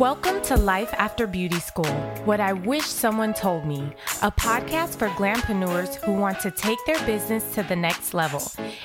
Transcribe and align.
Welcome 0.00 0.40
to 0.44 0.56
Life 0.56 0.94
After 0.94 1.26
Beauty 1.26 1.60
School, 1.60 1.84
What 2.24 2.40
I 2.40 2.54
Wish 2.54 2.86
Someone 2.86 3.34
Told 3.34 3.66
Me, 3.66 3.92
a 4.22 4.32
podcast 4.32 4.96
for 4.96 5.08
glampreneurs 5.10 5.96
who 5.96 6.14
want 6.14 6.40
to 6.40 6.50
take 6.50 6.78
their 6.86 6.98
business 7.04 7.52
to 7.54 7.62
the 7.62 7.76
next 7.76 8.14
level. 8.14 8.40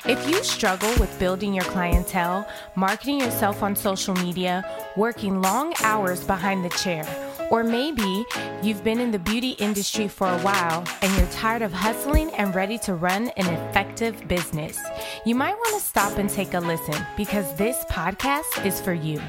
If 0.05 0.29
you 0.29 0.43
struggle 0.43 0.93
with 0.99 1.17
building 1.17 1.53
your 1.53 1.63
clientele, 1.63 2.45
marketing 2.75 3.21
yourself 3.21 3.63
on 3.63 3.77
social 3.77 4.13
media, 4.15 4.69
working 4.97 5.41
long 5.41 5.73
hours 5.83 6.21
behind 6.21 6.65
the 6.65 6.69
chair, 6.71 7.07
or 7.49 7.63
maybe 7.63 8.25
you've 8.61 8.83
been 8.83 8.99
in 8.99 9.11
the 9.11 9.19
beauty 9.19 9.51
industry 9.51 10.09
for 10.09 10.27
a 10.27 10.39
while 10.39 10.83
and 11.01 11.15
you're 11.17 11.27
tired 11.27 11.61
of 11.61 11.71
hustling 11.71 12.29
and 12.31 12.53
ready 12.53 12.77
to 12.79 12.93
run 12.93 13.29
an 13.37 13.45
effective 13.45 14.27
business, 14.27 14.77
you 15.25 15.33
might 15.33 15.55
want 15.55 15.79
to 15.79 15.87
stop 15.87 16.17
and 16.17 16.29
take 16.29 16.53
a 16.53 16.59
listen 16.59 17.05
because 17.15 17.55
this 17.55 17.85
podcast 17.85 18.65
is 18.65 18.81
for 18.81 18.93
you. 18.93 19.21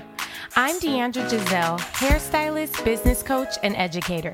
I'm 0.59 0.81
Deandra 0.81 1.29
Giselle, 1.29 1.79
hairstylist, 1.79 2.83
business 2.83 3.23
coach, 3.23 3.59
and 3.63 3.77
educator. 3.77 4.33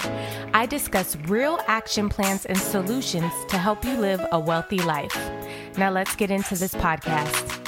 I 0.55 0.67
discuss 0.67 1.17
real 1.27 1.59
action 1.67 2.09
plans 2.09 2.47
and 2.47 2.57
solutions 2.57 3.33
to 3.49 3.59
help 3.59 3.85
you 3.85 3.95
live 3.95 4.25
a 4.31 4.39
wealthy 4.39 4.79
life. 4.79 5.13
Now 5.77 5.91
let's 5.91 6.15
get 6.15 6.31
into 6.31 6.55
this 6.55 6.77
podcast. 6.77 7.59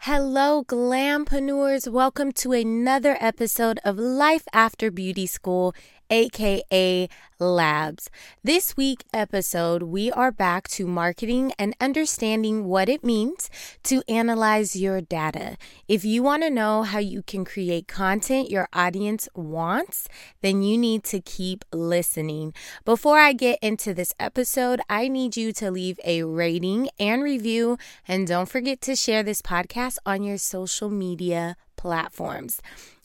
Hello, 0.00 0.62
glampreneurs. 0.62 1.90
Welcome 1.90 2.32
to 2.32 2.52
another 2.52 3.16
episode 3.18 3.80
of 3.82 3.98
Life 3.98 4.44
After 4.52 4.90
Beauty 4.90 5.24
School 5.26 5.74
aka 6.10 7.08
Labs. 7.38 8.10
This 8.44 8.76
week 8.76 9.04
episode, 9.14 9.84
we 9.84 10.12
are 10.12 10.30
back 10.30 10.68
to 10.68 10.86
marketing 10.86 11.52
and 11.58 11.74
understanding 11.80 12.66
what 12.66 12.90
it 12.90 13.02
means 13.02 13.48
to 13.84 14.02
analyze 14.08 14.76
your 14.76 15.00
data. 15.00 15.56
If 15.88 16.04
you 16.04 16.22
want 16.22 16.42
to 16.42 16.50
know 16.50 16.82
how 16.82 16.98
you 16.98 17.22
can 17.22 17.46
create 17.46 17.88
content 17.88 18.50
your 18.50 18.68
audience 18.74 19.26
wants, 19.34 20.06
then 20.42 20.62
you 20.62 20.76
need 20.76 21.02
to 21.04 21.20
keep 21.20 21.64
listening. 21.72 22.52
Before 22.84 23.18
I 23.18 23.32
get 23.32 23.58
into 23.62 23.94
this 23.94 24.12
episode, 24.20 24.82
I 24.90 25.08
need 25.08 25.34
you 25.34 25.54
to 25.54 25.70
leave 25.70 25.98
a 26.04 26.24
rating 26.24 26.90
and 26.98 27.22
review, 27.22 27.78
and 28.06 28.26
don't 28.26 28.50
forget 28.50 28.82
to 28.82 28.94
share 28.94 29.22
this 29.22 29.40
podcast 29.40 29.96
on 30.04 30.22
your 30.22 30.36
social 30.36 30.90
media 30.90 31.56
platforms. 31.76 32.60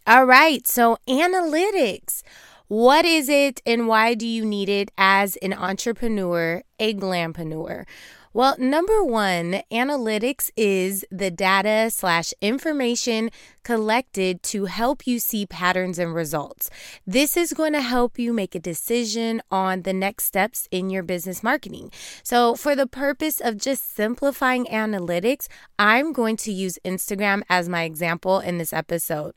All 0.05 0.25
right, 0.25 0.67
so 0.67 0.97
analytics. 1.07 2.21
What 2.67 3.05
is 3.05 3.29
it 3.29 3.61
and 3.63 3.87
why 3.87 4.15
do 4.15 4.25
you 4.25 4.43
need 4.43 4.69
it 4.69 4.89
as 4.97 5.35
an 5.37 5.53
entrepreneur, 5.53 6.63
a 6.79 6.95
glampreneur? 6.95 7.85
Well, 8.33 8.55
number 8.57 9.03
one, 9.03 9.61
analytics 9.71 10.49
is 10.57 11.05
the 11.09 11.29
data 11.29 11.89
slash 11.91 12.33
information 12.41 13.29
collected 13.63 14.41
to 14.43 14.65
help 14.65 15.05
you 15.05 15.19
see 15.19 15.45
patterns 15.45 15.99
and 15.99 16.13
results. 16.13 16.71
This 17.05 17.37
is 17.37 17.53
going 17.53 17.73
to 17.73 17.81
help 17.81 18.17
you 18.17 18.33
make 18.33 18.55
a 18.55 18.59
decision 18.59 19.43
on 19.51 19.83
the 19.83 19.93
next 19.93 20.25
steps 20.25 20.67
in 20.71 20.89
your 20.89 21.03
business 21.03 21.43
marketing. 21.43 21.91
So, 22.23 22.55
for 22.55 22.75
the 22.75 22.87
purpose 22.87 23.39
of 23.39 23.57
just 23.57 23.95
simplifying 23.95 24.65
analytics, 24.65 25.47
I'm 25.77 26.11
going 26.11 26.35
to 26.37 26.51
use 26.51 26.79
Instagram 26.83 27.43
as 27.47 27.69
my 27.69 27.83
example 27.83 28.39
in 28.39 28.57
this 28.57 28.73
episode. 28.73 29.35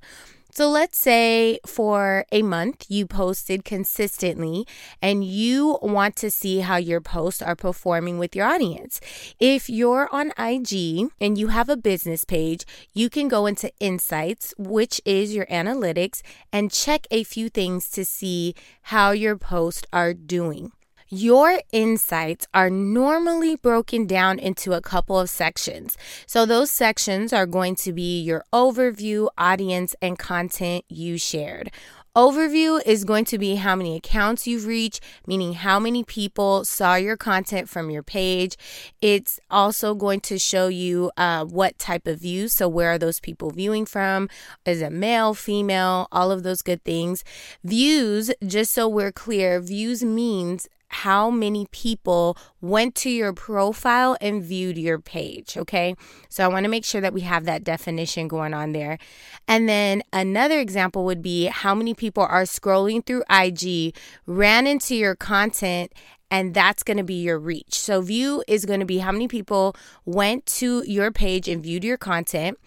So 0.50 0.68
let's 0.68 0.98
say 0.98 1.60
for 1.66 2.24
a 2.32 2.42
month 2.42 2.86
you 2.88 3.06
posted 3.06 3.64
consistently 3.64 4.66
and 5.00 5.22
you 5.22 5.78
want 5.82 6.16
to 6.16 6.30
see 6.30 6.60
how 6.60 6.76
your 6.76 7.00
posts 7.00 7.42
are 7.42 7.54
performing 7.54 8.18
with 8.18 8.34
your 8.34 8.46
audience. 8.46 9.00
If 9.38 9.68
you're 9.68 10.08
on 10.10 10.32
IG 10.38 11.10
and 11.20 11.38
you 11.38 11.48
have 11.48 11.68
a 11.68 11.76
business 11.76 12.24
page, 12.24 12.64
you 12.92 13.10
can 13.10 13.28
go 13.28 13.46
into 13.46 13.70
Insights, 13.78 14.54
which 14.58 15.00
is 15.04 15.34
your 15.34 15.46
analytics, 15.46 16.22
and 16.52 16.72
check 16.72 17.06
a 17.10 17.24
few 17.24 17.48
things 17.50 17.90
to 17.90 18.04
see 18.04 18.54
how 18.82 19.10
your 19.10 19.36
posts 19.36 19.84
are 19.92 20.14
doing. 20.14 20.72
Your 21.10 21.62
insights 21.72 22.46
are 22.52 22.68
normally 22.68 23.56
broken 23.56 24.06
down 24.06 24.38
into 24.38 24.74
a 24.74 24.82
couple 24.82 25.18
of 25.18 25.30
sections. 25.30 25.96
So, 26.26 26.44
those 26.44 26.70
sections 26.70 27.32
are 27.32 27.46
going 27.46 27.76
to 27.76 27.94
be 27.94 28.20
your 28.20 28.44
overview, 28.52 29.28
audience, 29.38 29.94
and 30.02 30.18
content 30.18 30.84
you 30.90 31.16
shared. 31.16 31.70
Overview 32.14 32.84
is 32.84 33.04
going 33.04 33.24
to 33.26 33.38
be 33.38 33.54
how 33.54 33.76
many 33.76 33.96
accounts 33.96 34.46
you've 34.46 34.66
reached, 34.66 35.00
meaning 35.26 35.52
how 35.52 35.78
many 35.78 36.02
people 36.02 36.64
saw 36.64 36.96
your 36.96 37.16
content 37.16 37.68
from 37.68 37.90
your 37.90 38.02
page. 38.02 38.56
It's 39.00 39.38
also 39.50 39.94
going 39.94 40.20
to 40.22 40.38
show 40.38 40.68
you 40.68 41.12
uh, 41.16 41.44
what 41.44 41.78
type 41.78 42.06
of 42.06 42.20
views. 42.20 42.52
So, 42.52 42.68
where 42.68 42.90
are 42.90 42.98
those 42.98 43.20
people 43.20 43.50
viewing 43.50 43.86
from? 43.86 44.28
Is 44.66 44.82
it 44.82 44.92
male, 44.92 45.32
female, 45.32 46.08
all 46.12 46.30
of 46.30 46.42
those 46.42 46.60
good 46.60 46.84
things? 46.84 47.24
Views, 47.64 48.30
just 48.44 48.74
so 48.74 48.88
we're 48.88 49.12
clear, 49.12 49.60
views 49.60 50.04
means 50.04 50.68
how 50.88 51.30
many 51.30 51.66
people 51.70 52.36
went 52.60 52.94
to 52.96 53.10
your 53.10 53.32
profile 53.32 54.16
and 54.20 54.42
viewed 54.42 54.78
your 54.78 54.98
page. 54.98 55.56
Okay. 55.56 55.94
So 56.28 56.44
I 56.44 56.48
want 56.48 56.64
to 56.64 56.70
make 56.70 56.84
sure 56.84 57.00
that 57.00 57.12
we 57.12 57.20
have 57.22 57.44
that 57.44 57.64
definition 57.64 58.28
going 58.28 58.54
on 58.54 58.72
there. 58.72 58.98
And 59.46 59.68
then 59.68 60.02
another 60.12 60.58
example 60.58 61.04
would 61.04 61.22
be 61.22 61.46
how 61.46 61.74
many 61.74 61.94
people 61.94 62.24
are 62.24 62.44
scrolling 62.44 63.04
through 63.04 63.22
IG, 63.30 63.94
ran 64.26 64.66
into 64.66 64.94
your 64.94 65.14
content, 65.14 65.92
and 66.30 66.54
that's 66.54 66.82
going 66.82 66.96
to 66.96 67.04
be 67.04 67.22
your 67.22 67.38
reach. 67.38 67.78
So, 67.78 68.00
view 68.00 68.42
is 68.46 68.64
going 68.64 68.80
to 68.80 68.86
be 68.86 68.98
how 68.98 69.12
many 69.12 69.28
people 69.28 69.74
went 70.04 70.46
to 70.46 70.82
your 70.86 71.10
page 71.10 71.48
and 71.48 71.62
viewed 71.62 71.84
your 71.84 71.96
content. 71.96 72.58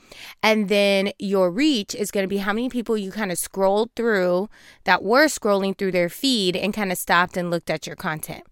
And 0.42 0.68
then 0.68 1.12
your 1.20 1.52
reach 1.52 1.96
is 1.96 2.12
going 2.12 2.24
to 2.24 2.28
be 2.28 2.38
how 2.38 2.54
many 2.54 2.70
people 2.70 2.98
you 2.98 3.12
kind 3.12 3.32
of 3.32 3.38
scrolled 3.38 3.92
through 3.96 4.50
that 4.84 5.04
were 5.04 5.26
scrolling 5.26 5.78
through 5.78 5.92
their 5.92 6.10
feed 6.10 6.56
and 6.56 6.74
kind 6.74 6.92
of 6.92 6.98
stopped 6.98 7.38
and 7.38 7.50
looked 7.50 7.70
at 7.70 7.86
your 7.86 7.96
content. 7.96 8.44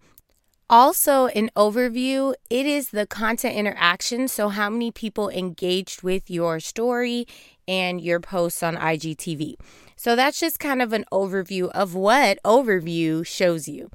Also, 0.69 1.25
an 1.27 1.49
overview, 1.55 2.35
it 2.51 2.67
is 2.67 2.91
the 2.91 3.07
content 3.07 3.55
interaction. 3.55 4.27
So, 4.27 4.49
how 4.49 4.69
many 4.69 4.91
people 4.91 5.29
engaged 5.29 6.03
with 6.03 6.29
your 6.29 6.59
story 6.59 7.25
and 7.67 8.01
your 8.01 8.19
posts 8.19 8.63
on 8.63 8.75
IGTV. 8.75 9.55
So, 9.95 10.15
that's 10.15 10.39
just 10.39 10.59
kind 10.59 10.81
of 10.81 10.93
an 10.93 11.05
overview 11.11 11.69
of 11.71 11.95
what 11.95 12.37
overview 12.43 13.25
shows 13.25 13.67
you. 13.67 13.89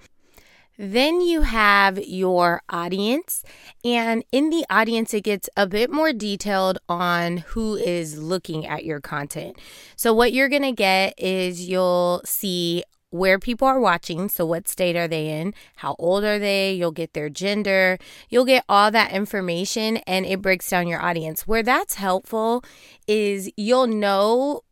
Then 0.77 1.21
you 1.21 1.43
have 1.43 1.99
your 2.05 2.62
audience, 2.69 3.45
and 3.85 4.25
in 4.33 4.51
the 4.51 4.65
audience, 4.69 5.15
it 5.15 5.23
gets 5.23 5.49
a 5.57 5.69
bit 5.69 5.91
more 5.91 6.12
detailed 6.12 6.79
on 6.89 7.39
who 7.39 7.77
is 7.77 8.19
looking 8.19 8.67
at 8.67 8.85
your 8.85 9.01
content. 9.01 9.57
So, 9.95 10.12
what 10.12 10.33
you're 10.33 10.49
to 10.49 10.73
get 10.73 11.15
is 11.17 11.69
you'll 11.69 12.23
see 12.25 12.83
where 13.11 13.39
people 13.39 13.69
are 13.69 13.79
watching. 13.79 14.29
So, 14.29 14.45
what 14.45 14.67
state 14.67 14.97
are 14.97 15.07
they 15.07 15.29
in? 15.29 15.55
How 15.77 15.95
old 16.01 16.25
are 16.25 16.41
they? 16.41 16.73
You'll 16.73 16.91
get 16.91 17.12
their 17.12 17.31
gender. 17.31 17.97
You'll 18.29 18.45
get 18.45 18.65
all 18.69 18.91
that 18.91 19.12
information, 19.12 19.99
and 19.99 20.27
it 20.27 20.43
breaks 20.43 20.69
down 20.69 20.89
your 20.89 21.01
audience. 21.01 21.47
Where 21.47 21.62
that's 21.62 21.95
helpful 21.95 22.65
is 23.06 23.49
you'll 23.56 23.87
know 23.87 24.62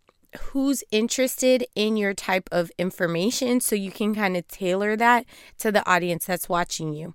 who's 0.40 0.84
interested 0.90 1.66
in 1.74 1.96
your 1.96 2.14
type 2.14 2.48
of 2.52 2.70
information 2.78 3.60
so 3.60 3.74
you 3.74 3.90
can 3.90 4.14
kind 4.14 4.36
of 4.36 4.46
tailor 4.48 4.96
that 4.96 5.24
to 5.58 5.72
the 5.72 5.88
audience 5.88 6.26
that's 6.26 6.48
watching 6.48 6.92
you. 6.92 7.14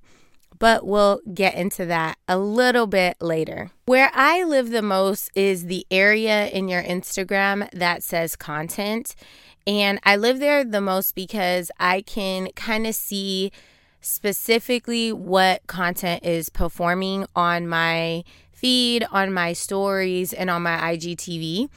But 0.59 0.87
we'll 0.87 1.21
get 1.33 1.55
into 1.55 1.85
that 1.85 2.17
a 2.27 2.37
little 2.37 2.87
bit 2.87 3.17
later. 3.21 3.71
Where 3.85 4.09
I 4.13 4.43
live 4.43 4.71
the 4.71 4.81
most 4.81 5.29
is 5.35 5.65
the 5.65 5.85
area 5.91 6.47
in 6.47 6.67
your 6.67 6.81
Instagram 6.81 7.69
that 7.71 8.01
says 8.01 8.35
content. 8.35 9.15
And 9.67 9.99
I 10.03 10.15
live 10.15 10.39
there 10.39 10.63
the 10.63 10.81
most 10.81 11.13
because 11.13 11.69
I 11.79 12.01
can 12.01 12.49
kind 12.55 12.87
of 12.87 12.95
see 12.95 13.51
specifically 14.01 15.11
what 15.11 15.67
content 15.67 16.23
is 16.23 16.49
performing 16.49 17.25
on 17.35 17.67
my 17.67 18.23
feed, 18.51 19.05
on 19.11 19.31
my 19.31 19.53
stories, 19.53 20.33
and 20.33 20.49
on 20.49 20.63
my 20.63 20.95
IGTV. 20.95 21.69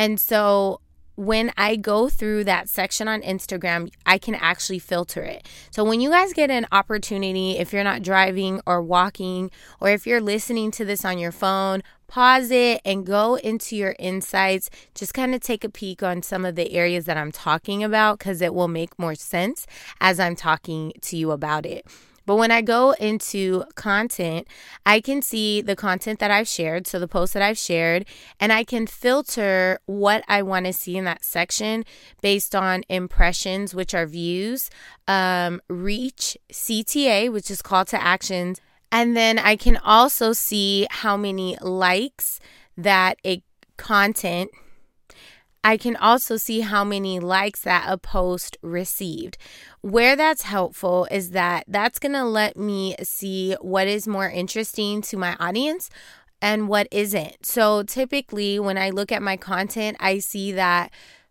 And 0.00 0.18
so 0.18 0.80
when 1.16 1.52
I 1.58 1.76
go 1.76 2.08
through 2.08 2.44
that 2.44 2.70
section 2.70 3.06
on 3.06 3.20
Instagram, 3.20 3.92
I 4.06 4.16
can 4.16 4.34
actually 4.34 4.78
filter 4.78 5.22
it. 5.22 5.46
So 5.70 5.84
when 5.84 6.00
you 6.00 6.08
guys 6.08 6.32
get 6.32 6.50
an 6.50 6.66
opportunity, 6.72 7.58
if 7.58 7.70
you're 7.70 7.84
not 7.84 8.00
driving 8.02 8.62
or 8.64 8.80
walking, 8.80 9.50
or 9.78 9.90
if 9.90 10.06
you're 10.06 10.22
listening 10.22 10.70
to 10.70 10.86
this 10.86 11.04
on 11.04 11.18
your 11.18 11.32
phone, 11.32 11.82
pause 12.08 12.50
it 12.50 12.80
and 12.82 13.04
go 13.04 13.34
into 13.34 13.76
your 13.76 13.94
insights. 13.98 14.70
Just 14.94 15.12
kind 15.12 15.34
of 15.34 15.42
take 15.42 15.64
a 15.64 15.68
peek 15.68 16.02
on 16.02 16.22
some 16.22 16.46
of 16.46 16.54
the 16.54 16.72
areas 16.72 17.04
that 17.04 17.18
I'm 17.18 17.30
talking 17.30 17.84
about 17.84 18.20
because 18.20 18.40
it 18.40 18.54
will 18.54 18.68
make 18.68 18.98
more 18.98 19.14
sense 19.14 19.66
as 20.00 20.18
I'm 20.18 20.34
talking 20.34 20.94
to 21.02 21.16
you 21.18 21.30
about 21.30 21.66
it. 21.66 21.84
But 22.30 22.36
when 22.36 22.52
I 22.52 22.62
go 22.62 22.92
into 22.92 23.64
content, 23.74 24.46
I 24.86 25.00
can 25.00 25.20
see 25.20 25.62
the 25.62 25.74
content 25.74 26.20
that 26.20 26.30
I've 26.30 26.46
shared, 26.46 26.86
so 26.86 27.00
the 27.00 27.08
posts 27.08 27.32
that 27.32 27.42
I've 27.42 27.58
shared, 27.58 28.06
and 28.38 28.52
I 28.52 28.62
can 28.62 28.86
filter 28.86 29.80
what 29.86 30.22
I 30.28 30.42
want 30.42 30.66
to 30.66 30.72
see 30.72 30.96
in 30.96 31.04
that 31.06 31.24
section 31.24 31.84
based 32.22 32.54
on 32.54 32.84
impressions, 32.88 33.74
which 33.74 33.94
are 33.94 34.06
views, 34.06 34.70
um, 35.08 35.60
reach, 35.68 36.38
CTA, 36.52 37.32
which 37.32 37.50
is 37.50 37.62
call 37.62 37.84
to 37.86 38.00
actions, 38.00 38.60
and 38.92 39.16
then 39.16 39.36
I 39.36 39.56
can 39.56 39.76
also 39.78 40.32
see 40.32 40.86
how 40.88 41.16
many 41.16 41.56
likes 41.60 42.38
that 42.76 43.18
a 43.26 43.42
content 43.76 44.52
I 45.62 45.76
can 45.76 45.96
also 45.96 46.36
see 46.36 46.60
how 46.60 46.84
many 46.84 47.20
likes 47.20 47.60
that 47.62 47.84
a 47.86 47.98
post 47.98 48.56
received. 48.62 49.36
Where 49.82 50.16
that's 50.16 50.42
helpful 50.42 51.06
is 51.10 51.30
that 51.30 51.64
that's 51.68 51.98
going 51.98 52.14
to 52.14 52.24
let 52.24 52.56
me 52.56 52.96
see 53.02 53.56
what 53.60 53.86
is 53.86 54.08
more 54.08 54.28
interesting 54.28 55.02
to 55.02 55.16
my 55.16 55.36
audience 55.38 55.90
and 56.40 56.68
what 56.68 56.88
isn't. 56.90 57.44
So 57.44 57.82
typically, 57.82 58.58
when 58.58 58.78
I 58.78 58.90
look 58.90 59.12
at 59.12 59.22
my 59.22 59.36
content, 59.36 59.98
I 60.00 60.18
see 60.18 60.52
that 60.52 60.90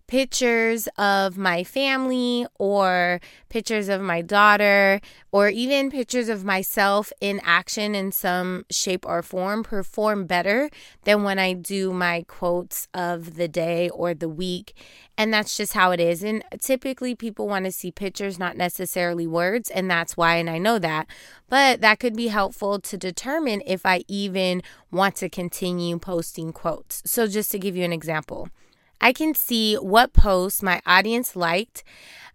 pictures 0.09 0.89
of 0.97 1.37
my 1.37 1.63
family 1.63 2.43
or 2.57 3.21
pictures 3.47 3.87
of 3.87 4.01
my 4.01 4.23
daughter 4.23 4.99
or 5.31 5.49
even 5.49 5.91
pictures 5.91 6.29
of 6.29 6.43
myself 6.43 7.13
in 7.21 7.39
action 7.43 7.93
in 7.93 8.11
some 8.11 8.65
shape 8.71 9.05
or 9.05 9.21
form 9.21 9.61
perform 9.61 10.25
better 10.25 10.67
than 11.03 11.21
when 11.21 11.37
I 11.37 11.53
do 11.53 11.93
my 11.93 12.25
quotes 12.27 12.87
of 12.91 13.35
the 13.35 13.47
day 13.47 13.87
or 13.89 14.15
the 14.15 14.27
week. 14.27 14.73
And 15.15 15.31
that's 15.31 15.55
just 15.55 15.73
how 15.73 15.91
it 15.91 15.99
is. 15.99 16.23
And 16.23 16.43
typically 16.59 17.13
people 17.13 17.47
want 17.47 17.65
to 17.65 17.71
see 17.71 17.91
pictures, 17.91 18.39
not 18.39 18.57
necessarily 18.57 19.27
words. 19.27 19.69
And 19.69 19.91
that's 19.91 20.17
why, 20.17 20.37
and 20.37 20.49
I 20.49 20.57
know 20.57 20.79
that. 20.79 21.05
But 21.49 21.81
that 21.81 21.99
could 21.99 22.15
be 22.15 22.29
helpful 22.29 22.79
to 22.79 22.97
determine 22.97 23.61
if 23.63 23.85
I 23.85 24.05
even 24.07 24.63
want 24.89 25.17
to 25.17 25.29
continue 25.29 25.99
posting 25.99 26.51
quotes. 26.51 27.03
So 27.05 27.27
just 27.27 27.51
to 27.51 27.59
give 27.59 27.75
you 27.75 27.85
an 27.85 27.93
example. 27.93 28.49
I 29.01 29.13
can 29.13 29.33
see 29.33 29.75
what 29.75 30.13
posts 30.13 30.61
my 30.61 30.81
audience 30.85 31.35
liked 31.35 31.83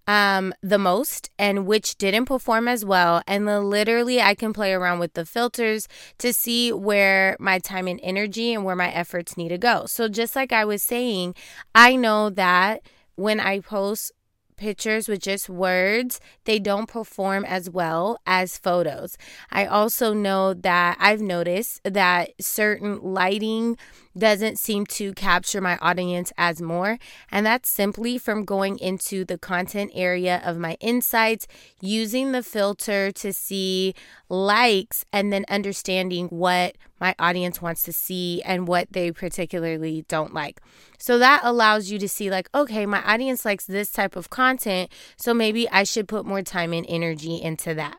um, 0.07 0.53
the 0.63 0.79
most 0.79 1.31
and 1.39 1.67
which 1.67 1.97
didn't 1.97 2.27
perform 2.27 2.69
as 2.69 2.85
well. 2.85 3.23
And 3.27 3.47
literally, 3.47 4.21
I 4.21 4.35
can 4.35 4.53
play 4.53 4.73
around 4.73 4.99
with 4.99 5.15
the 5.15 5.25
filters 5.25 5.89
to 6.19 6.33
see 6.33 6.73
where 6.73 7.37
my 7.41 7.59
time 7.59 7.89
and 7.89 8.01
energy 8.03 8.53
and 8.53 8.65
where 8.65 8.77
my 8.77 8.91
efforts 8.91 9.37
need 9.37 9.49
to 9.49 9.59
go. 9.59 9.87
So, 9.87 10.09
just 10.09 10.37
like 10.37 10.53
I 10.53 10.65
was 10.65 10.83
saying, 10.83 11.35
I 11.75 11.97
know 11.97 12.31
that 12.31 12.83
when 13.17 13.41
I 13.41 13.61
post 13.61 14.13
pictures 14.57 15.09
with 15.09 15.21
just 15.21 15.49
words, 15.49 16.21
they 16.45 16.59
don't 16.59 16.89
perform 16.89 17.45
as 17.45 17.69
well 17.69 18.19
as 18.27 18.57
photos. 18.59 19.17
I 19.51 19.67
also 19.67 20.13
know 20.13 20.55
that 20.55 20.97
I've 21.01 21.21
noticed 21.21 21.81
that 21.85 22.31
certain 22.41 23.01
lighting 23.01 23.77
doesn't 24.17 24.59
seem 24.59 24.87
to 24.87 25.13
capture 25.15 25.61
my 25.61 25.77
audience 25.79 26.33
as 26.37 26.63
more. 26.63 26.99
And 27.31 27.45
that's 27.45 27.69
simply 27.69 28.19
from 28.19 28.45
going 28.45 28.79
into 28.79 29.25
the 29.25 29.39
content 29.39 29.91
area 29.95 30.43
of 30.45 30.59
my 30.59 30.77
insights, 30.81 31.47
using 31.81 32.33
the 32.33 32.43
filter 32.43 33.11
to 33.13 33.33
see 33.33 33.95
likes, 34.29 35.05
and 35.13 35.33
then 35.33 35.45
understanding 35.49 36.29
what 36.29 36.77
my 37.01 37.15
audience 37.19 37.61
wants 37.61 37.83
to 37.83 37.93
see 37.93 38.41
and 38.43 38.69
what 38.69 38.93
they 38.93 39.13
particularly 39.13 40.05
don't 40.09 40.33
like. 40.33 40.61
So 40.99 41.19
that 41.19 41.41
allows 41.43 41.91
you 41.91 41.99
to 41.99 42.09
see, 42.09 42.31
like, 42.31 42.49
okay, 42.55 42.87
my 42.87 43.03
audience 43.03 43.45
likes 43.45 43.67
this 43.67 43.91
type 43.91 44.17
of 44.17 44.31
content. 44.31 44.91
So 45.17 45.35
maybe 45.35 45.69
I 45.71 45.85
should 45.85 46.09
put 46.09 46.25
more 46.25 46.43
time 46.43 46.73
and 46.73 46.87
energy 46.89 47.43
into 47.43 47.75
that. 47.75 47.99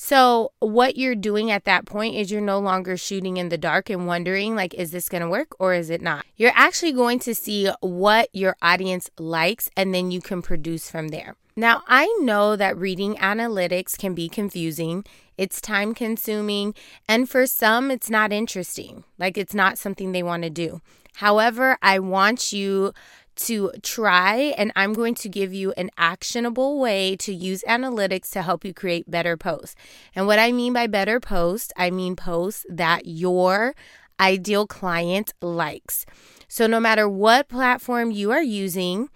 So, 0.00 0.52
what 0.60 0.96
you're 0.96 1.16
doing 1.16 1.50
at 1.50 1.64
that 1.64 1.84
point 1.84 2.14
is 2.14 2.30
you're 2.30 2.40
no 2.40 2.60
longer 2.60 2.96
shooting 2.96 3.36
in 3.36 3.48
the 3.48 3.58
dark 3.58 3.90
and 3.90 4.06
wondering, 4.06 4.54
like, 4.54 4.72
is 4.74 4.92
this 4.92 5.08
going 5.08 5.22
to 5.22 5.28
work 5.28 5.56
or 5.58 5.74
is 5.74 5.90
it 5.90 6.00
not? 6.00 6.24
You're 6.36 6.52
actually 6.54 6.92
going 6.92 7.18
to 7.18 7.34
see 7.34 7.68
what 7.80 8.28
your 8.32 8.54
audience 8.62 9.10
likes 9.18 9.68
and 9.76 9.92
then 9.92 10.12
you 10.12 10.20
can 10.20 10.40
produce 10.40 10.88
from 10.88 11.08
there. 11.08 11.34
Now, 11.56 11.82
I 11.88 12.06
know 12.20 12.54
that 12.54 12.78
reading 12.78 13.16
analytics 13.16 13.98
can 13.98 14.14
be 14.14 14.28
confusing, 14.28 15.04
it's 15.36 15.60
time 15.60 15.94
consuming, 15.94 16.76
and 17.08 17.28
for 17.28 17.48
some, 17.48 17.90
it's 17.90 18.08
not 18.08 18.32
interesting. 18.32 19.02
Like, 19.18 19.36
it's 19.36 19.52
not 19.54 19.78
something 19.78 20.12
they 20.12 20.22
want 20.22 20.44
to 20.44 20.50
do. 20.50 20.80
However, 21.14 21.76
I 21.82 21.98
want 21.98 22.52
you 22.52 22.92
to 23.38 23.72
try, 23.82 24.54
and 24.56 24.72
I'm 24.76 24.92
going 24.92 25.14
to 25.16 25.28
give 25.28 25.52
you 25.54 25.72
an 25.76 25.90
actionable 25.96 26.78
way 26.78 27.16
to 27.16 27.32
use 27.32 27.62
analytics 27.68 28.30
to 28.30 28.42
help 28.42 28.64
you 28.64 28.74
create 28.74 29.10
better 29.10 29.36
posts. 29.36 29.74
And 30.14 30.26
what 30.26 30.38
I 30.38 30.52
mean 30.52 30.72
by 30.72 30.86
better 30.86 31.20
posts, 31.20 31.72
I 31.76 31.90
mean 31.90 32.16
posts 32.16 32.66
that 32.68 33.06
your 33.06 33.74
ideal 34.20 34.66
client 34.66 35.32
likes. 35.40 36.04
So, 36.48 36.66
no 36.66 36.80
matter 36.80 37.08
what 37.08 37.48
platform 37.48 38.10
you 38.10 38.30
are 38.30 38.42
using, 38.42 39.08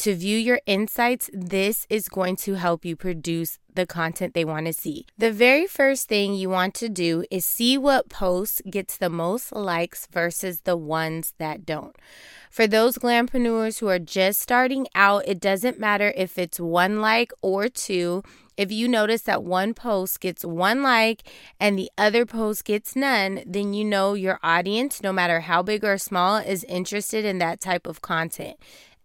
to 0.00 0.14
view 0.14 0.38
your 0.38 0.60
insights, 0.64 1.28
this 1.32 1.86
is 1.90 2.08
going 2.08 2.36
to 2.36 2.54
help 2.54 2.84
you 2.86 2.96
produce 2.96 3.58
the 3.74 3.86
content 3.86 4.32
they 4.32 4.44
want 4.44 4.66
to 4.66 4.72
see. 4.72 5.06
The 5.18 5.30
very 5.30 5.66
first 5.66 6.08
thing 6.08 6.34
you 6.34 6.48
want 6.48 6.74
to 6.76 6.88
do 6.88 7.24
is 7.30 7.44
see 7.44 7.76
what 7.76 8.08
post 8.08 8.62
gets 8.68 8.96
the 8.96 9.10
most 9.10 9.52
likes 9.52 10.08
versus 10.10 10.62
the 10.62 10.76
ones 10.76 11.34
that 11.38 11.66
don't. 11.66 11.94
For 12.50 12.66
those 12.66 12.96
glampreneurs 12.96 13.78
who 13.78 13.88
are 13.88 13.98
just 13.98 14.40
starting 14.40 14.88
out, 14.94 15.28
it 15.28 15.38
doesn't 15.38 15.78
matter 15.78 16.12
if 16.16 16.38
it's 16.38 16.58
one 16.58 17.00
like 17.00 17.32
or 17.42 17.68
two. 17.68 18.22
If 18.56 18.72
you 18.72 18.88
notice 18.88 19.22
that 19.22 19.44
one 19.44 19.72
post 19.72 20.20
gets 20.20 20.44
one 20.44 20.82
like 20.82 21.22
and 21.60 21.78
the 21.78 21.90
other 21.96 22.26
post 22.26 22.64
gets 22.64 22.96
none, 22.96 23.42
then 23.46 23.72
you 23.72 23.84
know 23.84 24.14
your 24.14 24.40
audience, 24.42 25.02
no 25.02 25.12
matter 25.12 25.40
how 25.40 25.62
big 25.62 25.84
or 25.84 25.96
small, 25.96 26.38
is 26.38 26.64
interested 26.64 27.24
in 27.24 27.38
that 27.38 27.60
type 27.60 27.86
of 27.86 28.02
content. 28.02 28.56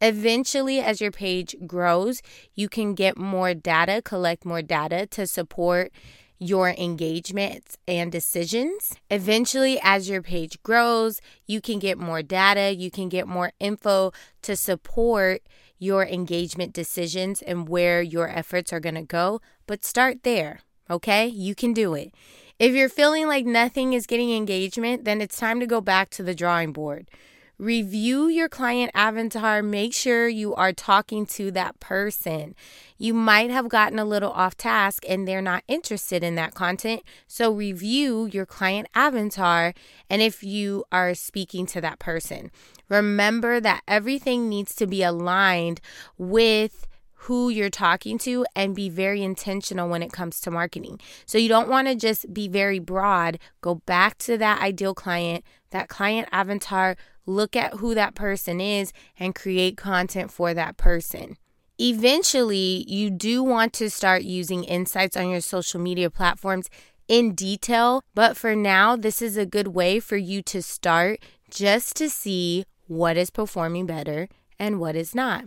Eventually, 0.01 0.79
as 0.79 1.01
your 1.01 1.11
page 1.11 1.55
grows, 1.65 2.21
you 2.53 2.69
can 2.69 2.93
get 2.93 3.17
more 3.17 3.53
data, 3.53 4.01
collect 4.03 4.45
more 4.45 4.61
data 4.61 5.05
to 5.07 5.25
support 5.25 5.91
your 6.37 6.69
engagements 6.69 7.77
and 7.87 8.11
decisions. 8.11 8.93
Eventually, 9.09 9.79
as 9.81 10.09
your 10.09 10.21
page 10.21 10.61
grows, 10.63 11.21
you 11.47 11.61
can 11.61 11.79
get 11.79 11.97
more 11.97 12.21
data, 12.21 12.75
you 12.75 12.91
can 12.91 13.07
get 13.07 13.27
more 13.27 13.53
info 13.59 14.11
to 14.41 14.55
support 14.55 15.41
your 15.79 16.05
engagement 16.05 16.73
decisions 16.73 17.41
and 17.41 17.69
where 17.69 18.01
your 18.01 18.27
efforts 18.27 18.73
are 18.73 18.79
going 18.79 18.95
to 18.95 19.01
go. 19.01 19.41
But 19.65 19.85
start 19.85 20.23
there, 20.23 20.59
okay? 20.89 21.25
You 21.27 21.55
can 21.55 21.73
do 21.73 21.93
it. 21.93 22.13
If 22.59 22.73
you're 22.73 22.89
feeling 22.89 23.27
like 23.27 23.45
nothing 23.45 23.93
is 23.93 24.05
getting 24.05 24.31
engagement, 24.31 25.03
then 25.03 25.21
it's 25.21 25.37
time 25.37 25.59
to 25.59 25.67
go 25.67 25.81
back 25.81 26.09
to 26.11 26.23
the 26.23 26.35
drawing 26.35 26.71
board. 26.71 27.09
Review 27.57 28.27
your 28.27 28.49
client 28.49 28.91
avatar. 28.93 29.63
Make 29.63 29.93
sure 29.93 30.27
you 30.27 30.53
are 30.55 30.73
talking 30.73 31.25
to 31.27 31.51
that 31.51 31.79
person. 31.79 32.53
You 32.97 33.13
might 33.13 33.49
have 33.49 33.69
gotten 33.69 33.97
a 33.97 34.05
little 34.05 34.31
off 34.31 34.57
task 34.57 35.05
and 35.07 35.27
they're 35.27 35.41
not 35.41 35.63
interested 35.67 36.23
in 36.23 36.35
that 36.35 36.53
content. 36.53 37.01
So, 37.27 37.51
review 37.51 38.25
your 38.25 38.45
client 38.45 38.87
avatar 38.93 39.73
and 40.09 40.21
if 40.21 40.43
you 40.43 40.83
are 40.91 41.13
speaking 41.13 41.65
to 41.67 41.81
that 41.81 41.99
person. 41.99 42.51
Remember 42.89 43.59
that 43.59 43.83
everything 43.87 44.49
needs 44.49 44.75
to 44.75 44.85
be 44.85 45.01
aligned 45.01 45.81
with 46.17 46.87
who 47.25 47.49
you're 47.49 47.69
talking 47.69 48.17
to 48.19 48.45
and 48.55 48.75
be 48.75 48.87
very 48.87 49.23
intentional 49.23 49.89
when 49.89 50.03
it 50.03 50.11
comes 50.11 50.39
to 50.39 50.51
marketing. 50.51 50.99
So 51.25 51.39
you 51.39 51.49
don't 51.49 51.69
want 51.69 51.87
to 51.87 51.95
just 51.95 52.31
be 52.31 52.47
very 52.47 52.77
broad. 52.77 53.39
Go 53.61 53.75
back 53.85 54.19
to 54.19 54.37
that 54.37 54.61
ideal 54.61 54.93
client, 54.93 55.43
that 55.71 55.89
client 55.89 56.29
avatar, 56.31 56.95
look 57.25 57.55
at 57.55 57.75
who 57.75 57.95
that 57.95 58.13
person 58.13 58.61
is 58.61 58.93
and 59.19 59.33
create 59.33 59.75
content 59.75 60.31
for 60.31 60.53
that 60.53 60.77
person. 60.77 61.37
Eventually, 61.79 62.85
you 62.87 63.09
do 63.09 63.43
want 63.43 63.73
to 63.73 63.89
start 63.89 64.21
using 64.21 64.63
insights 64.63 65.17
on 65.17 65.29
your 65.29 65.41
social 65.41 65.79
media 65.79 66.11
platforms 66.11 66.69
in 67.07 67.33
detail, 67.33 68.03
but 68.13 68.37
for 68.37 68.55
now, 68.55 68.95
this 68.95 69.21
is 69.21 69.35
a 69.35 69.45
good 69.45 69.69
way 69.69 69.99
for 69.99 70.15
you 70.15 70.43
to 70.43 70.61
start 70.61 71.19
just 71.49 71.95
to 71.95 72.09
see 72.09 72.65
what 72.87 73.17
is 73.17 73.31
performing 73.31 73.87
better 73.87 74.29
and 74.59 74.79
what 74.79 74.95
is 74.95 75.15
not. 75.15 75.45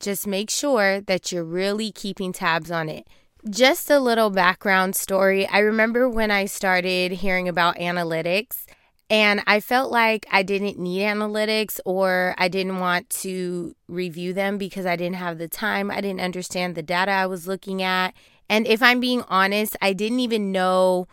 Just 0.00 0.26
make 0.26 0.50
sure 0.50 1.00
that 1.00 1.32
you're 1.32 1.44
really 1.44 1.90
keeping 1.92 2.32
tabs 2.32 2.70
on 2.70 2.88
it. 2.88 3.06
Just 3.48 3.90
a 3.90 4.00
little 4.00 4.30
background 4.30 4.96
story. 4.96 5.46
I 5.46 5.58
remember 5.58 6.08
when 6.08 6.30
I 6.30 6.46
started 6.46 7.12
hearing 7.12 7.48
about 7.48 7.76
analytics, 7.76 8.66
and 9.08 9.42
I 9.46 9.60
felt 9.60 9.92
like 9.92 10.26
I 10.32 10.42
didn't 10.42 10.78
need 10.78 11.02
analytics 11.02 11.78
or 11.84 12.34
I 12.38 12.48
didn't 12.48 12.80
want 12.80 13.08
to 13.10 13.76
review 13.86 14.32
them 14.32 14.58
because 14.58 14.84
I 14.84 14.96
didn't 14.96 15.16
have 15.16 15.38
the 15.38 15.48
time. 15.48 15.90
I 15.90 16.00
didn't 16.00 16.20
understand 16.20 16.74
the 16.74 16.82
data 16.82 17.12
I 17.12 17.26
was 17.26 17.46
looking 17.46 17.82
at. 17.82 18.14
And 18.48 18.66
if 18.66 18.82
I'm 18.82 18.98
being 18.98 19.22
honest, 19.28 19.76
I 19.80 19.92
didn't 19.92 20.20
even 20.20 20.50
know 20.50 21.06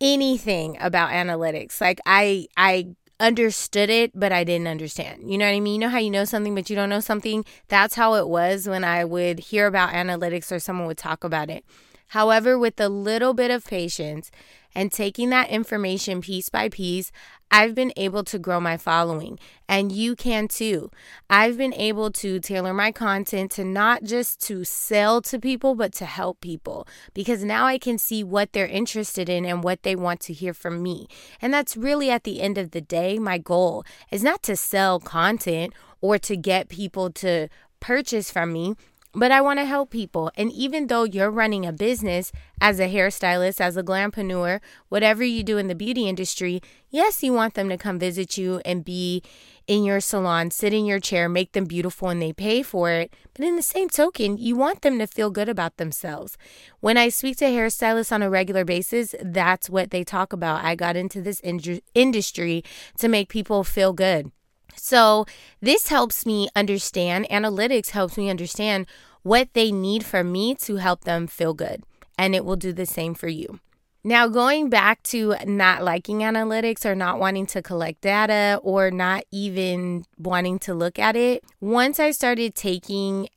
anything 0.00 0.76
about 0.80 1.10
analytics. 1.10 1.80
Like 1.80 2.00
I 2.06 2.48
I 2.56 2.94
understood 3.20 3.90
it, 3.90 4.12
but 4.14 4.32
I 4.32 4.44
didn't 4.44 4.68
understand. 4.68 5.30
You 5.30 5.38
know 5.38 5.46
what 5.46 5.56
I 5.56 5.60
mean? 5.60 5.74
You 5.74 5.80
know 5.80 5.88
how 5.88 5.98
you 5.98 6.10
know 6.10 6.24
something, 6.24 6.54
but 6.54 6.70
you 6.70 6.76
don't 6.76 6.88
know 6.88 7.00
something? 7.00 7.44
That's 7.68 7.94
how 7.94 8.14
it 8.14 8.28
was 8.28 8.68
when 8.68 8.84
I 8.84 9.04
would 9.04 9.38
hear 9.40 9.66
about 9.66 9.90
analytics 9.90 10.52
or 10.52 10.58
someone 10.58 10.86
would 10.86 10.98
talk 10.98 11.24
about 11.24 11.50
it. 11.50 11.64
However, 12.08 12.58
with 12.58 12.80
a 12.80 12.88
little 12.88 13.34
bit 13.34 13.50
of 13.50 13.66
patience 13.66 14.30
and 14.78 14.92
taking 14.92 15.30
that 15.30 15.50
information 15.50 16.20
piece 16.20 16.48
by 16.48 16.68
piece, 16.68 17.10
I've 17.50 17.74
been 17.74 17.92
able 17.96 18.22
to 18.22 18.38
grow 18.38 18.60
my 18.60 18.76
following, 18.76 19.36
and 19.68 19.90
you 19.90 20.14
can 20.14 20.46
too. 20.46 20.92
I've 21.28 21.58
been 21.58 21.74
able 21.74 22.12
to 22.12 22.38
tailor 22.38 22.72
my 22.72 22.92
content 22.92 23.50
to 23.52 23.64
not 23.64 24.04
just 24.04 24.40
to 24.42 24.62
sell 24.62 25.20
to 25.22 25.40
people, 25.40 25.74
but 25.74 25.92
to 25.94 26.04
help 26.04 26.40
people 26.40 26.86
because 27.12 27.42
now 27.42 27.66
I 27.66 27.78
can 27.78 27.98
see 27.98 28.22
what 28.22 28.52
they're 28.52 28.68
interested 28.68 29.28
in 29.28 29.44
and 29.44 29.64
what 29.64 29.82
they 29.82 29.96
want 29.96 30.20
to 30.20 30.32
hear 30.32 30.54
from 30.54 30.80
me. 30.80 31.08
And 31.42 31.52
that's 31.52 31.76
really 31.76 32.08
at 32.08 32.22
the 32.22 32.40
end 32.40 32.56
of 32.56 32.70
the 32.70 32.80
day, 32.80 33.18
my 33.18 33.36
goal 33.36 33.84
is 34.12 34.22
not 34.22 34.44
to 34.44 34.54
sell 34.54 35.00
content 35.00 35.74
or 36.00 36.18
to 36.18 36.36
get 36.36 36.68
people 36.68 37.10
to 37.14 37.48
purchase 37.80 38.30
from 38.30 38.52
me 38.52 38.76
but 39.12 39.32
I 39.32 39.40
want 39.40 39.58
to 39.58 39.64
help 39.64 39.90
people. 39.90 40.30
And 40.36 40.52
even 40.52 40.86
though 40.86 41.04
you're 41.04 41.30
running 41.30 41.64
a 41.64 41.72
business 41.72 42.30
as 42.60 42.78
a 42.78 42.92
hairstylist, 42.92 43.60
as 43.60 43.76
a 43.76 43.82
glampreneur, 43.82 44.60
whatever 44.88 45.24
you 45.24 45.42
do 45.42 45.58
in 45.58 45.68
the 45.68 45.74
beauty 45.74 46.08
industry, 46.08 46.60
yes, 46.90 47.22
you 47.22 47.32
want 47.32 47.54
them 47.54 47.68
to 47.68 47.78
come 47.78 47.98
visit 47.98 48.36
you 48.36 48.60
and 48.64 48.84
be 48.84 49.22
in 49.66 49.84
your 49.84 50.00
salon, 50.00 50.50
sit 50.50 50.72
in 50.72 50.86
your 50.86 50.98
chair, 50.98 51.28
make 51.28 51.52
them 51.52 51.66
beautiful, 51.66 52.08
and 52.08 52.22
they 52.22 52.32
pay 52.32 52.62
for 52.62 52.90
it. 52.90 53.12
But 53.34 53.44
in 53.44 53.56
the 53.56 53.62
same 53.62 53.88
token, 53.88 54.38
you 54.38 54.56
want 54.56 54.82
them 54.82 54.98
to 54.98 55.06
feel 55.06 55.30
good 55.30 55.48
about 55.48 55.76
themselves. 55.76 56.38
When 56.80 56.96
I 56.96 57.10
speak 57.10 57.36
to 57.38 57.44
hairstylists 57.44 58.12
on 58.12 58.22
a 58.22 58.30
regular 58.30 58.64
basis, 58.64 59.14
that's 59.22 59.68
what 59.68 59.90
they 59.90 60.04
talk 60.04 60.32
about. 60.32 60.64
I 60.64 60.74
got 60.74 60.96
into 60.96 61.20
this 61.20 61.40
in- 61.40 61.82
industry 61.94 62.64
to 62.98 63.08
make 63.08 63.28
people 63.28 63.62
feel 63.62 63.92
good. 63.92 64.32
So, 64.74 65.26
this 65.60 65.88
helps 65.88 66.24
me 66.24 66.48
understand, 66.54 67.26
analytics 67.30 67.90
helps 67.90 68.16
me 68.16 68.30
understand 68.30 68.86
what 69.22 69.52
they 69.52 69.72
need 69.72 70.04
from 70.04 70.32
me 70.32 70.54
to 70.54 70.76
help 70.76 71.04
them 71.04 71.26
feel 71.26 71.54
good. 71.54 71.82
And 72.16 72.34
it 72.34 72.44
will 72.44 72.56
do 72.56 72.72
the 72.72 72.86
same 72.86 73.14
for 73.14 73.28
you. 73.28 73.60
Now, 74.04 74.28
going 74.28 74.70
back 74.70 75.02
to 75.04 75.34
not 75.44 75.82
liking 75.82 76.20
analytics 76.20 76.86
or 76.86 76.94
not 76.94 77.18
wanting 77.18 77.46
to 77.46 77.62
collect 77.62 78.00
data 78.00 78.60
or 78.62 78.90
not 78.90 79.24
even 79.30 80.04
wanting 80.16 80.58
to 80.60 80.74
look 80.74 80.98
at 80.98 81.16
it, 81.16 81.44
once 81.60 81.98
I 81.98 82.12
started 82.12 82.54
taking 82.54 83.28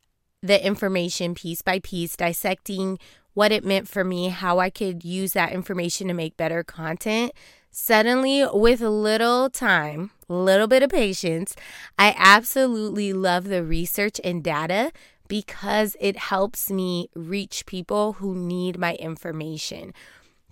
the 0.41 0.63
information 0.65 1.35
piece 1.35 1.61
by 1.61 1.79
piece, 1.79 2.15
dissecting 2.15 2.99
what 3.33 3.51
it 3.51 3.65
meant 3.65 3.87
for 3.87 4.03
me, 4.03 4.29
how 4.29 4.59
I 4.59 4.69
could 4.69 5.03
use 5.03 5.33
that 5.33 5.51
information 5.51 6.07
to 6.07 6.13
make 6.13 6.37
better 6.37 6.63
content, 6.63 7.31
suddenly, 7.71 8.45
with 8.51 8.81
little 8.81 9.49
time, 9.49 10.11
little 10.27 10.67
bit 10.67 10.83
of 10.83 10.89
patience, 10.89 11.55
I 11.97 12.13
absolutely 12.17 13.13
love 13.13 13.45
the 13.45 13.63
research 13.63 14.19
and 14.23 14.43
data 14.43 14.91
because 15.27 15.95
it 15.99 16.17
helps 16.17 16.69
me 16.69 17.09
reach 17.15 17.65
people 17.65 18.13
who 18.13 18.35
need 18.35 18.77
my 18.77 18.95
information. 18.95 19.93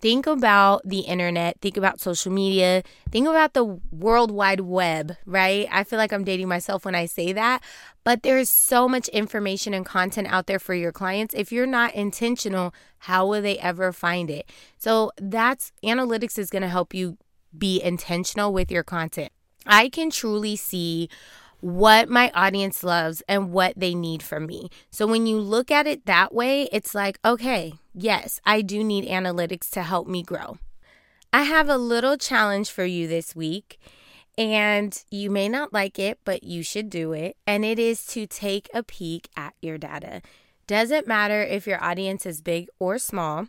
Think 0.02 0.28
about 0.28 0.82
the 0.86 1.00
internet, 1.00 1.60
think 1.60 1.76
about 1.76 2.00
social 2.00 2.32
media, 2.32 2.84
think 3.12 3.28
about 3.28 3.54
the 3.54 3.66
World 3.92 4.32
Wide 4.32 4.62
Web, 4.62 5.18
right? 5.26 5.68
I 5.72 5.84
feel 5.84 6.00
like 6.00 6.14
I'm 6.14 6.24
dating 6.24 6.48
myself 6.48 6.86
when 6.86 6.96
I 6.96 7.06
say 7.06 7.34
that, 7.34 7.62
but 8.06 8.24
there's 8.24 8.50
so 8.50 8.88
much 8.88 9.10
information 9.10 9.74
and 9.74 9.86
content 9.86 10.28
out 10.30 10.48
there 10.48 10.60
for 10.60 10.74
your 10.74 10.94
clients. 10.94 11.34
If 11.34 11.52
you're 11.52 11.66
not 11.66 11.94
intentional, 11.96 12.74
how 13.00 13.28
will 13.28 13.42
they 13.42 13.60
ever 13.60 13.92
find 13.92 14.30
it? 14.30 14.50
So 14.78 15.12
that's 15.18 15.74
analytics 15.84 16.38
is 16.38 16.50
going 16.50 16.62
to 16.62 16.70
help 16.70 16.94
you 16.94 17.18
be 17.58 17.82
intentional 17.82 18.54
with 18.54 18.72
your 18.72 18.84
content. 18.84 19.32
I 19.66 19.90
can 19.90 20.10
truly 20.12 20.56
see 20.56 21.10
what 21.62 22.10
my 22.10 22.32
audience 22.34 22.84
loves 22.84 23.22
and 23.28 23.52
what 23.52 23.74
they 23.76 23.94
need 23.94 24.24
from 24.24 24.46
me. 24.46 24.70
So 24.90 25.06
when 25.06 25.28
you 25.28 25.40
look 25.40 25.72
at 25.72 25.88
it 25.88 26.06
that 26.06 26.34
way, 26.34 26.70
it's 26.72 26.96
like, 26.96 27.20
okay, 27.26 27.74
yes, 27.94 28.40
I 28.46 28.62
do 28.62 28.84
need 28.84 29.08
analytics 29.08 29.70
to 29.72 29.84
help 29.84 30.08
me 30.08 30.24
grow. 30.24 30.58
I 31.32 31.44
have 31.44 31.70
a 31.70 31.78
little 31.78 32.18
challenge 32.18 32.72
for 32.72 32.86
you 32.86 33.08
this 33.08 33.36
week, 33.36 33.80
and 34.38 35.04
you 35.12 35.30
may 35.30 35.50
not 35.50 35.74
like 35.74 36.00
it, 36.00 36.20
but 36.24 36.44
you 36.44 36.64
should 36.64 36.90
do 36.90 37.14
it. 37.14 37.38
And 37.46 37.64
it 37.64 37.78
is 37.78 38.06
to 38.08 38.26
take 38.26 38.70
a 38.74 38.82
peek 38.82 39.30
at 39.36 39.54
your 39.62 39.78
data. 39.78 40.22
Doesn't 40.66 41.08
matter 41.08 41.42
if 41.42 41.68
your 41.68 41.84
audience 41.84 42.26
is 42.26 42.42
big 42.42 42.68
or 42.80 42.98
small, 43.00 43.48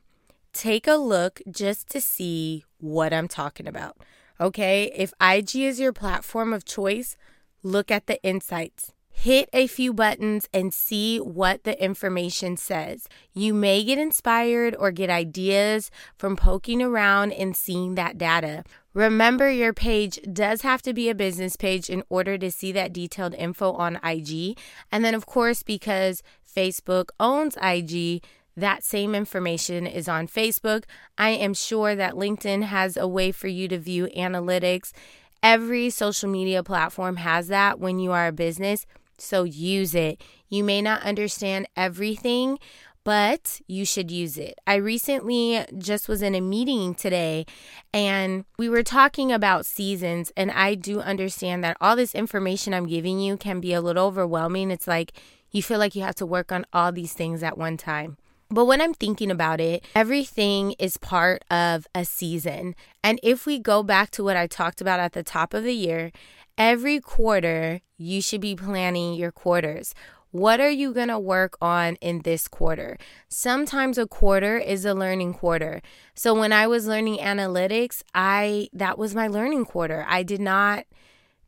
take 0.52 0.86
a 0.86 0.94
look 0.94 1.40
just 1.50 1.88
to 1.90 2.00
see 2.00 2.64
what 2.78 3.12
I'm 3.12 3.28
talking 3.28 3.68
about. 3.68 3.96
Okay, 4.40 4.90
if 4.96 5.12
IG 5.20 5.56
is 5.56 5.78
your 5.78 5.92
platform 5.92 6.52
of 6.52 6.64
choice, 6.64 7.16
look 7.62 7.90
at 7.90 8.06
the 8.06 8.22
insights. 8.22 8.92
Hit 9.12 9.50
a 9.52 9.66
few 9.66 9.92
buttons 9.92 10.48
and 10.54 10.72
see 10.72 11.18
what 11.18 11.64
the 11.64 11.82
information 11.82 12.56
says. 12.56 13.06
You 13.34 13.52
may 13.52 13.84
get 13.84 13.98
inspired 13.98 14.74
or 14.78 14.90
get 14.92 15.10
ideas 15.10 15.90
from 16.16 16.36
poking 16.36 16.80
around 16.80 17.32
and 17.32 17.54
seeing 17.54 17.96
that 17.96 18.16
data. 18.16 18.64
Remember, 18.94 19.50
your 19.50 19.74
page 19.74 20.20
does 20.32 20.62
have 20.62 20.80
to 20.82 20.94
be 20.94 21.10
a 21.10 21.14
business 21.14 21.56
page 21.56 21.90
in 21.90 22.02
order 22.08 22.38
to 22.38 22.50
see 22.50 22.72
that 22.72 22.94
detailed 22.94 23.34
info 23.34 23.72
on 23.72 24.00
IG. 24.02 24.58
And 24.90 25.04
then, 25.04 25.14
of 25.14 25.26
course, 25.26 25.62
because 25.62 26.22
Facebook 26.50 27.10
owns 27.20 27.58
IG, 27.62 28.24
that 28.56 28.82
same 28.82 29.14
information 29.14 29.86
is 29.86 30.08
on 30.08 30.28
Facebook. 30.28 30.84
I 31.18 31.30
am 31.30 31.54
sure 31.54 31.94
that 31.94 32.14
LinkedIn 32.14 32.62
has 32.64 32.96
a 32.96 33.06
way 33.06 33.32
for 33.32 33.48
you 33.48 33.68
to 33.68 33.78
view 33.78 34.08
analytics. 34.16 34.92
Every 35.42 35.90
social 35.90 36.28
media 36.28 36.62
platform 36.62 37.16
has 37.16 37.48
that 37.48 37.78
when 37.78 37.98
you 37.98 38.12
are 38.12 38.26
a 38.26 38.32
business, 38.32 38.86
so 39.18 39.44
use 39.44 39.94
it. 39.94 40.22
You 40.48 40.64
may 40.64 40.82
not 40.82 41.02
understand 41.02 41.66
everything, 41.76 42.58
but 43.04 43.60
you 43.66 43.86
should 43.86 44.10
use 44.10 44.36
it. 44.36 44.58
I 44.66 44.74
recently 44.74 45.64
just 45.78 46.08
was 46.08 46.20
in 46.20 46.34
a 46.34 46.40
meeting 46.40 46.94
today 46.94 47.46
and 47.94 48.44
we 48.58 48.68
were 48.68 48.82
talking 48.82 49.32
about 49.32 49.64
seasons, 49.64 50.32
and 50.36 50.50
I 50.50 50.74
do 50.74 51.00
understand 51.00 51.64
that 51.64 51.78
all 51.80 51.96
this 51.96 52.14
information 52.14 52.74
I'm 52.74 52.86
giving 52.86 53.18
you 53.18 53.36
can 53.36 53.60
be 53.60 53.72
a 53.72 53.80
little 53.80 54.06
overwhelming. 54.06 54.70
It's 54.70 54.86
like 54.86 55.12
you 55.50 55.62
feel 55.62 55.78
like 55.78 55.94
you 55.94 56.02
have 56.02 56.14
to 56.16 56.26
work 56.26 56.52
on 56.52 56.66
all 56.72 56.92
these 56.92 57.14
things 57.14 57.42
at 57.42 57.56
one 57.56 57.76
time. 57.76 58.18
But 58.50 58.64
when 58.64 58.80
I'm 58.80 58.94
thinking 58.94 59.30
about 59.30 59.60
it, 59.60 59.84
everything 59.94 60.72
is 60.78 60.96
part 60.96 61.44
of 61.50 61.86
a 61.94 62.04
season. 62.04 62.74
And 63.02 63.20
if 63.22 63.46
we 63.46 63.58
go 63.58 63.82
back 63.82 64.10
to 64.12 64.24
what 64.24 64.36
I 64.36 64.48
talked 64.48 64.80
about 64.80 64.98
at 64.98 65.12
the 65.12 65.22
top 65.22 65.54
of 65.54 65.62
the 65.62 65.74
year, 65.74 66.10
every 66.58 67.00
quarter 67.00 67.80
you 67.96 68.20
should 68.20 68.40
be 68.40 68.56
planning 68.56 69.14
your 69.14 69.30
quarters. 69.30 69.94
What 70.32 70.60
are 70.60 70.70
you 70.70 70.92
going 70.92 71.08
to 71.08 71.18
work 71.18 71.56
on 71.60 71.96
in 71.96 72.22
this 72.22 72.46
quarter? 72.46 72.98
Sometimes 73.28 73.98
a 73.98 74.06
quarter 74.06 74.58
is 74.58 74.84
a 74.84 74.94
learning 74.94 75.34
quarter. 75.34 75.82
So 76.14 76.34
when 76.34 76.52
I 76.52 76.66
was 76.66 76.86
learning 76.86 77.18
analytics, 77.18 78.02
I 78.14 78.68
that 78.72 78.96
was 78.96 79.14
my 79.14 79.26
learning 79.26 79.64
quarter. 79.64 80.04
I 80.08 80.22
did 80.22 80.40
not 80.40 80.84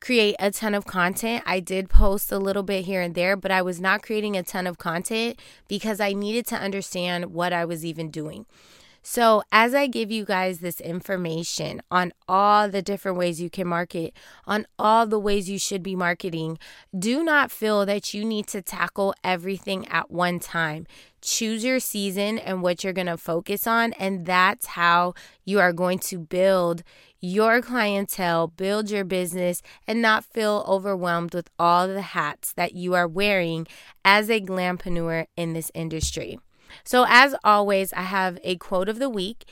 create 0.03 0.35
a 0.41 0.51
ton 0.51 0.75
of 0.75 0.85
content. 0.85 1.45
I 1.47 1.61
did 1.61 1.89
post 1.89 2.33
a 2.33 2.39
little 2.39 2.65
bit 2.65 2.85
here 2.85 3.01
and 3.01 3.15
there, 3.15 3.37
but 3.37 3.53
I 3.53 3.63
was 3.63 3.81
not 3.81 4.03
creating 4.03 4.37
a 4.37 4.43
ton 4.43 4.67
of 4.67 4.77
content 4.77 5.39
because 5.69 6.01
I 6.01 6.13
needed 6.13 6.45
to 6.49 6.57
understand 6.57 7.27
what 7.27 7.53
I 7.53 7.65
was 7.65 7.85
even 7.85 8.11
doing. 8.11 8.45
So, 9.05 9.43
as 9.51 9.75
I 9.75 9.89
give 9.89 10.13
you 10.13 10.25
guys 10.25 10.59
this 10.59 10.81
information 10.81 11.83
on 11.91 12.13
all 12.29 12.69
the 12.69 12.83
different 12.83 13.19
ways 13.19 13.41
you 13.41 13.51
can 13.51 13.67
market, 13.67 14.13
on 14.47 14.65
all 14.79 15.07
the 15.07 15.19
ways 15.19 15.51
you 15.51 15.59
should 15.59 15.83
be 15.83 15.97
marketing, 15.97 16.59
do 16.97 17.25
not 17.25 17.51
feel 17.51 17.85
that 17.87 18.15
you 18.15 18.25
need 18.25 18.47
to 18.49 18.63
tackle 18.63 19.13
everything 19.25 19.89
at 19.89 20.13
one 20.13 20.39
time. 20.39 20.87
Choose 21.21 21.65
your 21.65 21.81
season 21.81 22.39
and 22.39 22.63
what 22.63 22.85
you're 22.85 22.93
going 22.93 23.09
to 23.09 23.17
focus 23.17 23.67
on, 23.67 23.93
and 23.95 24.25
that's 24.25 24.67
how 24.67 25.15
you 25.45 25.59
are 25.59 25.73
going 25.73 25.99
to 26.01 26.19
build 26.19 26.85
your 27.23 27.63
clientele, 27.63 28.49
build 28.49 28.91
your 28.91 29.05
business, 29.05 29.63
and 29.87 30.03
not 30.03 30.25
feel 30.25 30.65
overwhelmed 30.67 31.35
with 31.35 31.49
all 31.59 31.87
the 31.89 32.03
hats 32.03 32.53
that 32.55 32.75
you 32.75 32.95
are 32.95 33.09
wearing 33.09 33.67
as 34.05 34.29
a 34.29 34.41
glampreneur 34.41 35.27
in 35.37 35.53
this 35.53 35.71
industry. 35.73 36.39
So, 36.85 37.05
as 37.09 37.35
always, 37.45 37.93
I 37.93 38.03
have 38.03 38.39
a 38.43 38.57
quote 38.57 38.89
of 38.89 38.99
the 38.99 39.11
week, 39.11 39.45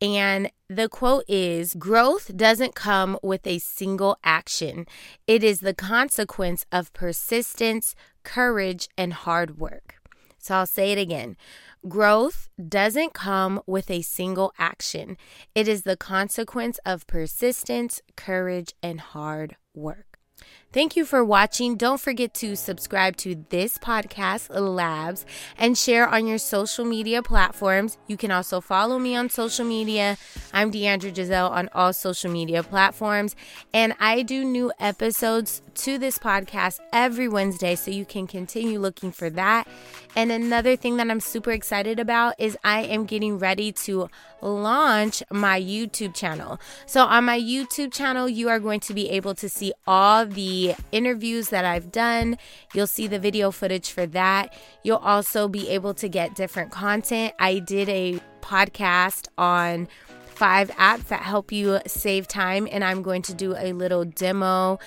and 0.00 0.50
the 0.68 0.88
quote 0.88 1.24
is 1.26 1.74
Growth 1.74 2.36
doesn't 2.36 2.74
come 2.74 3.18
with 3.22 3.46
a 3.46 3.58
single 3.58 4.18
action, 4.22 4.86
it 5.26 5.42
is 5.42 5.60
the 5.60 5.74
consequence 5.74 6.64
of 6.70 6.92
persistence, 6.92 7.94
courage, 8.22 8.88
and 8.96 9.12
hard 9.12 9.58
work. 9.58 9.95
So, 10.46 10.54
I'll 10.54 10.66
say 10.66 10.92
it 10.92 10.98
again 10.98 11.36
Growth 11.88 12.48
doesn't 12.68 13.14
come 13.14 13.60
with 13.66 13.90
a 13.90 14.02
single 14.02 14.52
action, 14.58 15.16
it 15.56 15.66
is 15.66 15.82
the 15.82 15.96
consequence 15.96 16.78
of 16.86 17.06
persistence, 17.08 18.00
courage, 18.14 18.72
and 18.80 19.00
hard 19.00 19.56
work. 19.74 20.20
Thank 20.76 20.94
you 20.94 21.06
for 21.06 21.24
watching. 21.24 21.76
Don't 21.76 21.98
forget 21.98 22.34
to 22.34 22.54
subscribe 22.54 23.16
to 23.24 23.46
this 23.48 23.78
podcast, 23.78 24.48
Labs, 24.50 25.24
and 25.56 25.78
share 25.78 26.06
on 26.06 26.26
your 26.26 26.36
social 26.36 26.84
media 26.84 27.22
platforms. 27.22 27.96
You 28.08 28.18
can 28.18 28.30
also 28.30 28.60
follow 28.60 28.98
me 28.98 29.16
on 29.16 29.30
social 29.30 29.64
media. 29.64 30.18
I'm 30.52 30.70
Deandra 30.70 31.16
Giselle 31.16 31.48
on 31.48 31.70
all 31.72 31.94
social 31.94 32.30
media 32.30 32.62
platforms, 32.62 33.34
and 33.72 33.94
I 33.98 34.20
do 34.20 34.44
new 34.44 34.70
episodes 34.78 35.62
to 35.76 35.96
this 35.96 36.18
podcast 36.18 36.80
every 36.92 37.28
Wednesday, 37.28 37.74
so 37.74 37.90
you 37.90 38.04
can 38.04 38.26
continue 38.26 38.78
looking 38.78 39.12
for 39.12 39.30
that. 39.30 39.66
And 40.14 40.32
another 40.32 40.76
thing 40.76 40.96
that 40.96 41.10
I'm 41.10 41.20
super 41.20 41.52
excited 41.52 41.98
about 41.98 42.34
is 42.38 42.56
I 42.64 42.82
am 42.82 43.04
getting 43.04 43.38
ready 43.38 43.72
to 43.72 44.08
launch 44.40 45.22
my 45.30 45.60
YouTube 45.60 46.14
channel. 46.14 46.58
So, 46.86 47.04
on 47.04 47.24
my 47.24 47.38
YouTube 47.38 47.92
channel, 47.92 48.28
you 48.28 48.48
are 48.48 48.58
going 48.58 48.80
to 48.80 48.94
be 48.94 49.10
able 49.10 49.34
to 49.34 49.48
see 49.48 49.72
all 49.86 50.24
interviews 50.92 51.50
that 51.50 51.64
I've 51.64 51.92
done. 51.92 52.38
You'll 52.74 52.86
see 52.86 53.06
the 53.06 53.18
video 53.18 53.50
footage 53.50 53.90
for 53.90 54.06
that. 54.06 54.54
You'll 54.82 54.96
also 54.96 55.48
be 55.48 55.68
able 55.68 55.94
to 55.94 56.08
get 56.08 56.34
different 56.34 56.70
content. 56.70 57.34
I 57.38 57.58
did 57.58 57.88
a 57.88 58.20
podcast 58.40 59.28
on 59.36 59.88
five 60.26 60.70
apps 60.72 61.08
that 61.08 61.22
help 61.22 61.50
you 61.50 61.80
save 61.86 62.28
time, 62.28 62.68
and 62.70 62.84
I'm 62.84 63.02
going 63.02 63.22
to 63.22 63.34
do 63.34 63.54
a 63.56 63.72
little 63.72 64.04
demo 64.04 64.78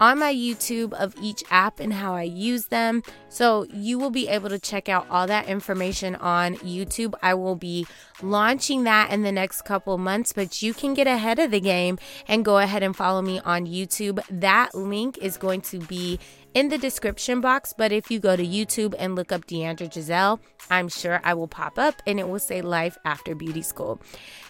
on 0.00 0.18
my 0.18 0.32
YouTube 0.32 0.92
of 0.94 1.14
each 1.20 1.42
app 1.50 1.80
and 1.80 1.92
how 1.92 2.14
I 2.14 2.22
use 2.22 2.66
them. 2.66 3.02
So 3.28 3.66
you 3.72 3.98
will 3.98 4.10
be 4.10 4.28
able 4.28 4.48
to 4.48 4.58
check 4.58 4.88
out 4.88 5.06
all 5.10 5.26
that 5.26 5.48
information 5.48 6.14
on 6.16 6.56
YouTube. 6.56 7.14
I 7.22 7.34
will 7.34 7.56
be 7.56 7.86
launching 8.22 8.84
that 8.84 9.10
in 9.10 9.22
the 9.22 9.32
next 9.32 9.62
couple 9.62 9.98
months, 9.98 10.32
but 10.32 10.62
you 10.62 10.74
can 10.74 10.94
get 10.94 11.06
ahead 11.06 11.38
of 11.38 11.50
the 11.50 11.60
game 11.60 11.98
and 12.28 12.44
go 12.44 12.58
ahead 12.58 12.82
and 12.82 12.96
follow 12.96 13.22
me 13.22 13.40
on 13.40 13.66
YouTube. 13.66 14.20
That 14.30 14.74
link 14.74 15.18
is 15.18 15.36
going 15.36 15.60
to 15.62 15.78
be 15.80 16.18
in 16.54 16.70
the 16.70 16.78
description 16.78 17.42
box, 17.42 17.74
but 17.76 17.92
if 17.92 18.10
you 18.10 18.18
go 18.18 18.34
to 18.34 18.46
YouTube 18.46 18.94
and 18.98 19.14
look 19.14 19.30
up 19.30 19.46
Deandra 19.46 19.92
Giselle, 19.92 20.40
I'm 20.70 20.88
sure 20.88 21.20
I 21.22 21.34
will 21.34 21.48
pop 21.48 21.78
up 21.78 22.00
and 22.06 22.18
it 22.18 22.26
will 22.26 22.38
say 22.38 22.62
Life 22.62 22.96
After 23.04 23.34
Beauty 23.34 23.60
School. 23.60 24.00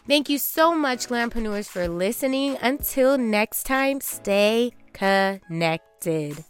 Thank 0.07 0.29
you 0.29 0.39
so 0.39 0.73
much, 0.73 1.09
Glampreneurs, 1.09 1.69
for 1.69 1.89
listening. 1.89 2.57
Until 2.63 3.19
next 3.19 3.65
time, 3.65 4.01
stay 4.01 4.73
connected. 4.97 6.45